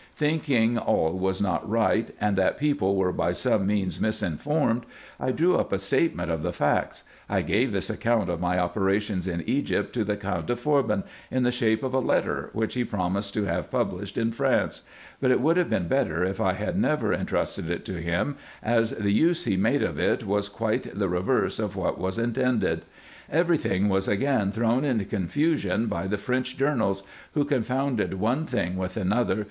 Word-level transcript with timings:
Thinking 0.15 0.79
all 0.79 1.15
was 1.19 1.43
not 1.43 1.69
right, 1.69 2.09
and 2.19 2.35
that 2.35 2.57
people 2.57 2.95
were 2.95 3.11
by 3.13 3.33
some 3.33 3.67
means 3.67 4.01
misinformed, 4.01 4.87
I 5.19 5.29
drew 5.31 5.55
up 5.57 5.71
a 5.71 5.77
statement 5.77 6.31
of 6.31 6.41
the 6.41 6.51
facts. 6.51 7.03
I 7.29 7.43
gave 7.43 7.71
this 7.71 7.87
account 7.87 8.27
of 8.27 8.39
my 8.39 8.57
operations 8.57 9.27
in 9.27 9.43
Egypt 9.47 9.93
to 9.93 10.03
the 10.03 10.17
Count 10.17 10.47
de 10.47 10.55
Forbin 10.55 11.03
in 11.29 11.43
the 11.43 11.51
shape 11.51 11.83
of 11.83 11.93
a 11.93 11.99
letter, 11.99 12.49
which 12.53 12.73
he 12.73 12.83
promised 12.83 13.35
to 13.35 13.43
have 13.43 13.69
pub 13.69 13.91
lished 13.91 14.17
in 14.17 14.31
France; 14.31 14.81
but 15.19 15.29
it 15.29 15.39
would 15.39 15.55
have 15.55 15.69
been 15.69 15.87
better, 15.87 16.23
if 16.25 16.41
I 16.41 16.53
had 16.53 16.79
never 16.79 17.13
en 17.13 17.27
trusted 17.27 17.69
it 17.69 17.85
to 17.85 18.01
him, 18.01 18.37
as 18.63 18.89
the 18.95 19.11
use 19.11 19.43
he 19.43 19.55
made 19.55 19.83
of 19.83 19.99
it 19.99 20.25
was 20.25 20.49
quite 20.49 20.97
the 20.97 21.09
reverse 21.09 21.59
of 21.59 21.75
what 21.75 21.99
was 21.99 22.17
intended. 22.17 22.85
Every 23.31 23.55
thing 23.59 23.87
was 23.87 24.07
again 24.07 24.51
thrown 24.51 24.83
into 24.83 25.05
confusion 25.05 25.85
by 25.85 26.07
the 26.07 26.17
French 26.17 26.57
journals, 26.57 27.03
who 27.35 27.45
confounded 27.45 28.15
one 28.15 28.47
thing 28.47 28.77
with 28.77 28.97
another? 28.97 29.39